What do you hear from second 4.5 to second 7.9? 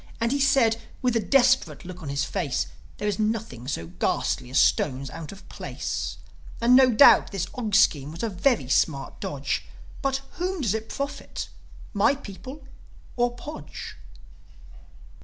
stones out of place. And, no doubt, this Og